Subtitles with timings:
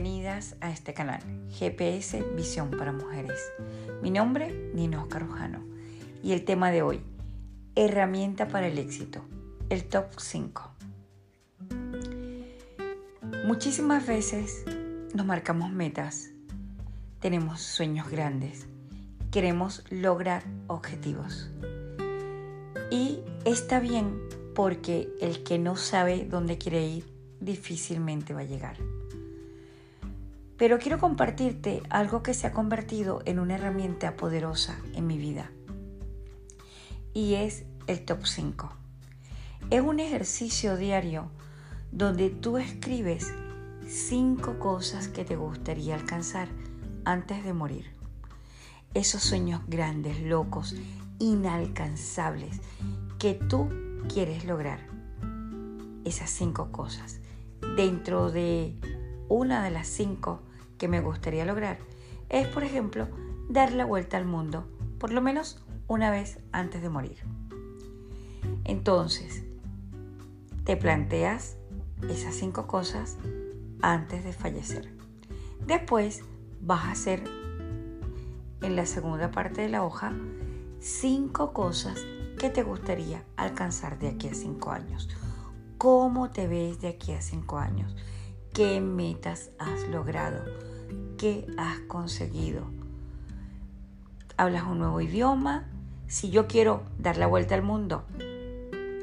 [0.00, 1.20] bienvenidas a este canal
[1.58, 3.40] GPS Visión para Mujeres.
[4.00, 5.58] Mi nombre, Nino Carujano,
[6.22, 7.00] y el tema de hoy,
[7.74, 9.24] herramienta para el éxito,
[9.70, 10.70] el top 5.
[13.44, 14.64] Muchísimas veces
[15.14, 16.30] nos marcamos metas,
[17.18, 18.68] tenemos sueños grandes,
[19.32, 21.50] queremos lograr objetivos.
[22.92, 24.20] Y está bien
[24.54, 28.76] porque el que no sabe dónde quiere ir difícilmente va a llegar.
[30.58, 35.50] Pero quiero compartirte algo que se ha convertido en una herramienta poderosa en mi vida.
[37.14, 38.68] Y es el top 5.
[39.70, 41.30] Es un ejercicio diario
[41.92, 43.32] donde tú escribes
[43.86, 46.48] cinco cosas que te gustaría alcanzar
[47.04, 47.86] antes de morir.
[48.94, 50.74] Esos sueños grandes, locos,
[51.20, 52.60] inalcanzables
[53.18, 53.68] que tú
[54.12, 54.80] quieres lograr.
[56.04, 57.20] Esas cinco cosas
[57.76, 58.74] dentro de
[59.28, 60.42] una de las cinco
[60.78, 61.78] que me gustaría lograr
[62.28, 63.08] es, por ejemplo,
[63.48, 64.66] dar la vuelta al mundo,
[64.98, 67.18] por lo menos una vez antes de morir.
[68.64, 69.44] Entonces,
[70.64, 71.56] te planteas
[72.08, 73.16] esas cinco cosas
[73.82, 74.94] antes de fallecer.
[75.66, 76.22] Después
[76.60, 77.24] vas a hacer
[78.60, 80.12] en la segunda parte de la hoja
[80.80, 82.04] cinco cosas
[82.38, 85.08] que te gustaría alcanzar de aquí a cinco años
[85.78, 87.94] ¿Cómo te ves de aquí a cinco años?
[88.58, 90.44] ¿Qué metas has logrado?
[91.16, 92.66] ¿Qué has conseguido?
[94.36, 95.68] ¿Hablas un nuevo idioma?
[96.08, 98.04] Si yo quiero dar la vuelta al mundo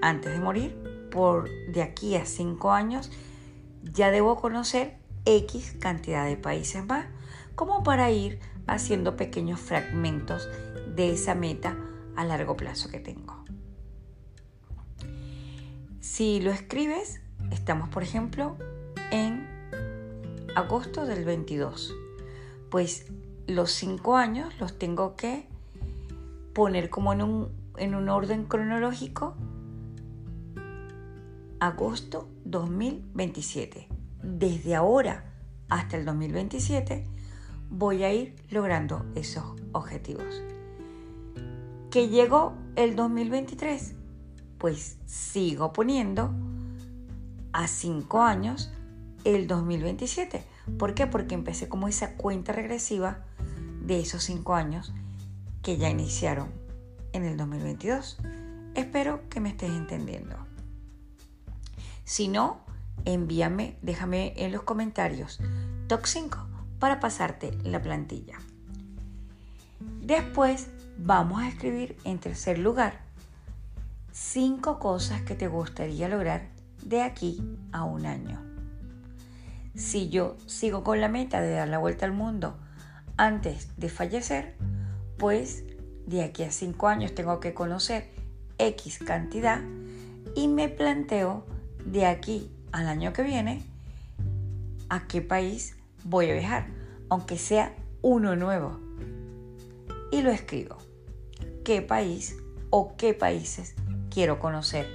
[0.02, 0.76] antes de morir,
[1.10, 3.10] por de aquí a cinco años,
[3.82, 7.06] ya debo conocer X cantidad de países más,
[7.56, 10.50] como para ir haciendo pequeños fragmentos
[10.98, 11.78] de esa meta
[12.18, 13.46] a largo plazo que tengo.
[16.02, 18.58] Si lo escribes, estamos por ejemplo
[19.12, 19.48] en
[20.56, 21.94] agosto del 22.
[22.70, 23.08] Pues
[23.48, 25.48] los cinco años los tengo que
[26.54, 29.36] poner como en un, en un orden cronológico.
[31.60, 33.88] Agosto 2027.
[34.22, 35.34] Desde ahora
[35.70, 37.06] hasta el 2027
[37.70, 40.42] voy a ir logrando esos objetivos.
[41.92, 43.96] Que llegó el 2023
[44.58, 46.32] pues sigo poniendo
[47.54, 48.72] a 5 años
[49.26, 50.44] el 2027.
[50.78, 51.08] ¿Por qué?
[51.08, 53.26] Porque empecé como esa cuenta regresiva
[53.82, 54.94] de esos 5 años
[55.62, 56.50] que ya iniciaron
[57.12, 58.20] en el 2022.
[58.76, 60.38] Espero que me estés entendiendo.
[62.04, 62.62] Si no,
[63.04, 65.40] envíame, déjame en los comentarios
[65.88, 66.38] top 5
[66.80, 68.38] para pasarte la plantilla.
[70.02, 73.02] Después vamos a escribir en tercer lugar
[74.12, 76.50] cinco cosas que te gustaría lograr
[76.84, 78.45] de aquí a un año.
[79.76, 82.58] Si yo sigo con la meta de dar la vuelta al mundo
[83.18, 84.56] antes de fallecer,
[85.18, 85.64] pues
[86.06, 88.10] de aquí a cinco años tengo que conocer
[88.58, 89.62] X cantidad
[90.36, 91.46] y me planteo
[91.86, 93.64] de aquí al año que viene
[94.90, 96.68] a qué país voy a viajar,
[97.10, 98.80] aunque sea uno nuevo.
[100.12, 100.78] Y lo escribo.
[101.64, 102.38] ¿Qué país
[102.70, 103.76] o qué países
[104.10, 104.86] quiero conocer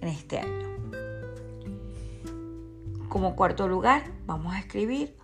[0.00, 0.73] en este año.
[3.14, 5.14] Como cuarto lugar, vamos a escribir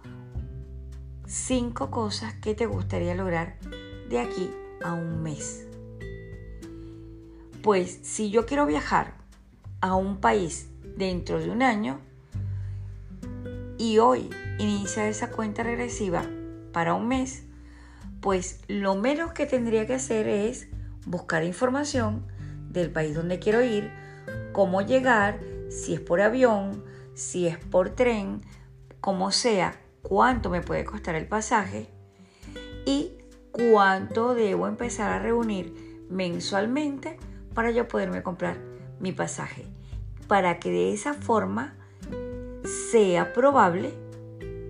[1.26, 3.58] cinco cosas que te gustaría lograr
[4.08, 4.48] de aquí
[4.84, 5.66] a un mes.
[7.64, 9.14] Pues si yo quiero viajar
[9.80, 11.98] a un país dentro de un año
[13.76, 14.30] y hoy
[14.60, 16.22] inicia esa cuenta regresiva
[16.72, 17.42] para un mes,
[18.20, 20.68] pues lo menos que tendría que hacer es
[21.06, 22.24] buscar información
[22.68, 23.90] del país donde quiero ir,
[24.52, 25.40] cómo llegar,
[25.70, 28.42] si es por avión, si es por tren,
[29.00, 31.88] como sea, cuánto me puede costar el pasaje
[32.86, 33.12] y
[33.52, 37.16] cuánto debo empezar a reunir mensualmente
[37.54, 38.58] para yo poderme comprar
[39.00, 39.64] mi pasaje.
[40.28, 41.74] Para que de esa forma
[42.90, 43.92] sea probable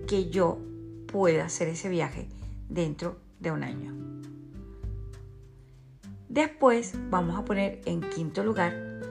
[0.07, 0.59] que yo
[1.07, 2.27] pueda hacer ese viaje
[2.69, 3.93] dentro de un año.
[6.29, 9.01] Después vamos a poner en quinto lugar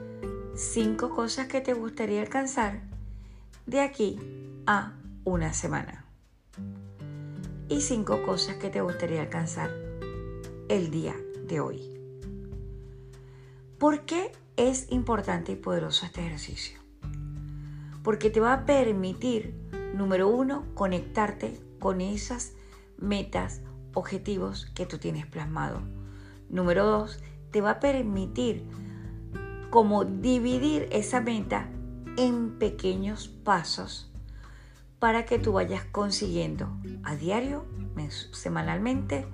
[0.55, 2.90] cinco cosas que te gustaría alcanzar
[3.71, 4.19] de aquí
[4.67, 4.91] a
[5.23, 6.03] una semana.
[7.69, 9.71] Y cinco cosas que te gustaría alcanzar
[10.67, 11.15] el día
[11.47, 11.81] de hoy.
[13.79, 16.81] ¿Por qué es importante y poderoso este ejercicio?
[18.03, 19.55] Porque te va a permitir,
[19.95, 22.51] número uno, conectarte con esas
[22.97, 23.61] metas,
[23.93, 25.81] objetivos que tú tienes plasmado
[26.49, 27.19] Número dos,
[27.51, 28.65] te va a permitir
[29.69, 31.69] como dividir esa meta
[32.17, 34.11] en pequeños pasos
[34.99, 36.69] para que tú vayas consiguiendo
[37.03, 37.65] a diario,
[38.31, 39.25] semanalmente,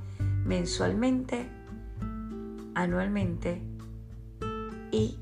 [0.45, 1.49] mensualmente,
[2.73, 3.61] anualmente
[4.91, 5.17] y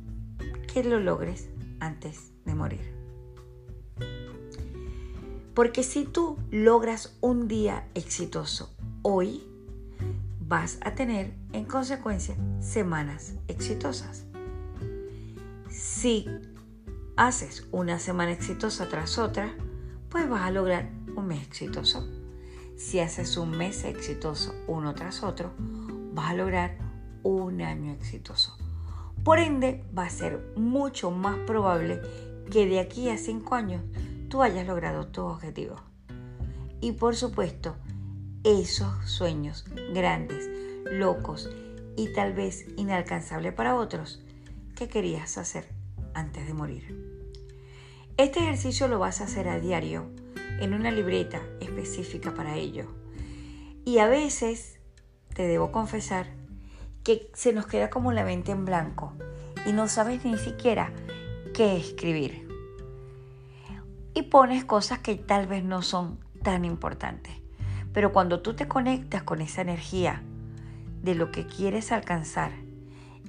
[0.72, 1.50] que lo logres
[1.80, 2.94] antes de morir.
[5.54, 9.42] Porque si tú logras un día exitoso hoy,
[10.42, 14.26] vas a tener en consecuencia semanas exitosas.
[15.70, 16.28] Si
[17.18, 19.54] haces una semana exitosa tras otra,
[20.10, 22.08] pues vas a lograr un mes exitoso.
[22.78, 25.54] Si haces un mes exitoso uno tras otro,
[26.14, 26.78] vas a lograr
[27.24, 28.58] un año exitoso.
[29.24, 32.02] Por ende, va a ser mucho más probable
[32.52, 33.82] que de aquí a cinco años
[34.30, 35.82] tú hayas logrado tus objetivos.
[36.82, 37.76] Y por supuesto,
[38.44, 40.50] esos sueños grandes,
[40.92, 41.50] locos
[41.96, 44.22] y tal vez inalcanzables para otros
[44.76, 45.74] que querías hacer
[46.14, 47.05] antes de morir.
[48.18, 50.10] Este ejercicio lo vas a hacer a diario
[50.62, 52.86] en una libreta específica para ello.
[53.84, 54.80] Y a veces,
[55.34, 56.28] te debo confesar,
[57.04, 59.14] que se nos queda como la mente en blanco
[59.66, 60.94] y no sabes ni siquiera
[61.54, 62.48] qué escribir
[64.14, 67.34] y pones cosas que tal vez no son tan importantes.
[67.94, 70.24] Pero cuando tú te conectas con esa energía
[71.04, 72.52] de lo que quieres alcanzar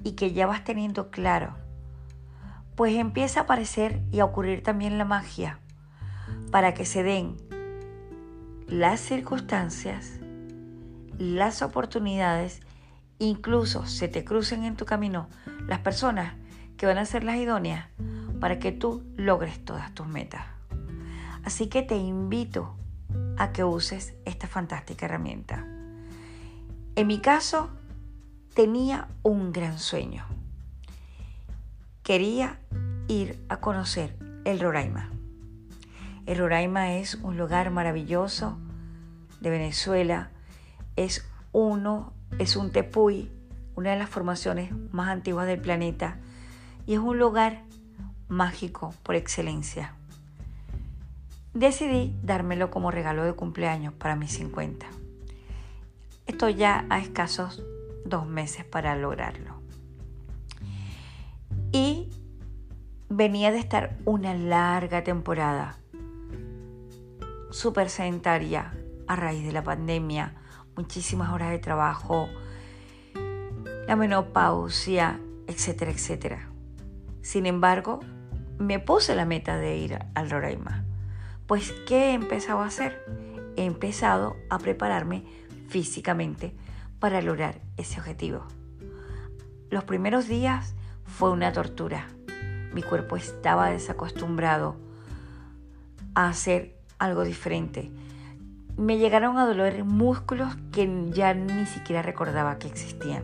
[0.05, 1.57] y que ya vas teniendo claro,
[2.77, 5.59] pues empieza a aparecer y a ocurrir también la magia
[6.51, 7.35] para que se den
[8.67, 10.19] las circunstancias,
[11.17, 12.61] las oportunidades,
[13.17, 15.27] incluso se te crucen en tu camino
[15.65, 16.35] las personas
[16.77, 17.87] que van a ser las idóneas
[18.39, 20.45] para que tú logres todas tus metas.
[21.43, 22.75] Así que te invito
[23.37, 25.65] a que uses esta fantástica herramienta.
[26.95, 27.71] En mi caso,
[28.53, 30.36] tenía un gran sueño.
[32.07, 32.57] Quería
[33.09, 34.15] ir a conocer
[34.45, 35.11] el Roraima.
[36.25, 38.57] El Roraima es un lugar maravilloso
[39.41, 40.31] de Venezuela.
[40.95, 43.29] Es uno, es un tepuy,
[43.75, 46.15] una de las formaciones más antiguas del planeta.
[46.85, 47.63] Y es un lugar
[48.29, 49.97] mágico por excelencia
[51.57, 54.85] decidí dármelo como regalo de cumpleaños para mis 50.
[56.27, 57.63] Estoy ya a escasos
[58.05, 59.56] dos meses para lograrlo.
[63.17, 65.79] Venía de estar una larga temporada
[67.49, 68.77] súper sedentaria
[69.07, 70.35] a raíz de la pandemia,
[70.75, 72.29] muchísimas horas de trabajo,
[73.87, 76.49] la menopausia, etcétera, etcétera.
[77.23, 78.01] Sin embargo,
[78.59, 80.85] me puse la meta de ir al Roraima
[81.47, 83.03] pues, ¿qué he empezado a hacer?
[83.55, 85.23] He empezado a prepararme
[85.69, 86.53] físicamente
[86.99, 88.45] para lograr ese objetivo.
[89.71, 90.75] Los primeros días
[91.05, 92.09] fue una tortura.
[92.77, 94.75] Mi cuerpo estaba desacostumbrado
[96.13, 97.89] a hacer algo diferente.
[98.75, 103.23] Me llegaron a doler músculos que ya ni siquiera recordaba que existían.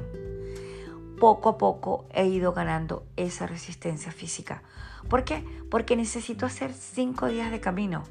[1.19, 4.63] Poco a poco he ido ganando esa resistencia física
[5.07, 5.45] ¿Por qué?
[5.69, 8.05] Porque necesito hacer cinco días de camino.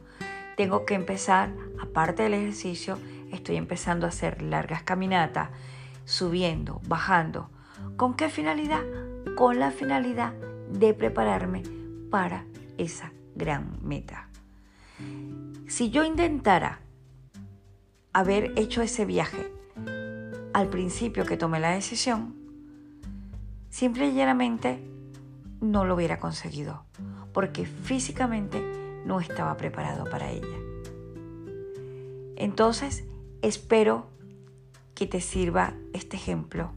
[0.57, 1.51] Tengo que empezar,
[1.83, 3.01] aparte del ejercicio,
[3.33, 5.49] estoy empezando a hacer largas caminatas,
[6.05, 7.51] subiendo, bajando.
[7.97, 8.85] ¿Con qué finalidad?
[9.35, 10.35] Con la finalidad
[10.73, 11.63] de prepararme
[12.11, 12.47] para
[12.79, 14.29] esa gran meta.
[15.67, 16.81] Si yo intentara
[18.13, 19.53] haber hecho ese viaje
[20.53, 22.35] al principio que tomé la decisión,
[23.71, 24.83] simple y llanamente
[25.61, 26.85] no lo hubiera conseguido,
[27.33, 28.61] porque físicamente
[29.07, 30.59] no estaba preparado para ella.
[32.37, 33.05] Entonces,
[33.41, 34.07] espero
[34.95, 36.73] que te sirva este ejemplo.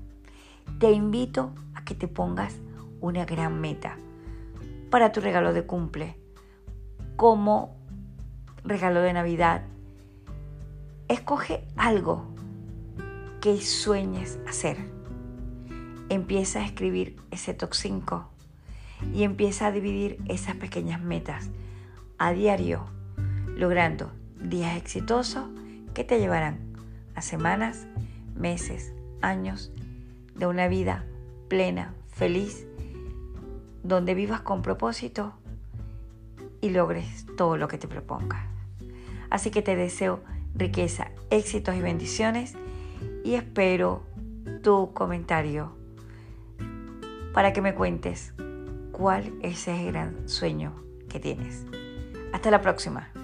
[0.79, 2.55] Te invito a que te pongas
[3.05, 3.97] una gran meta
[4.89, 6.17] para tu regalo de cumple,
[7.15, 7.77] como
[8.63, 9.63] regalo de Navidad.
[11.07, 12.25] Escoge algo
[13.41, 14.77] que sueñes hacer.
[16.09, 18.27] Empieza a escribir ese top 5
[19.13, 21.51] y empieza a dividir esas pequeñas metas
[22.17, 22.87] a diario,
[23.55, 25.47] logrando días exitosos
[25.93, 26.57] que te llevarán
[27.13, 27.85] a semanas,
[28.33, 29.71] meses, años
[30.35, 31.05] de una vida
[31.49, 32.65] plena, feliz,
[33.87, 35.33] donde vivas con propósito
[36.59, 38.43] y logres todo lo que te propongas.
[39.29, 40.21] Así que te deseo
[40.55, 42.55] riqueza, éxitos y bendiciones
[43.23, 44.03] y espero
[44.63, 45.75] tu comentario
[47.33, 48.33] para que me cuentes
[48.91, 50.73] cuál es ese gran sueño
[51.09, 51.65] que tienes.
[52.33, 53.14] Hasta la próxima.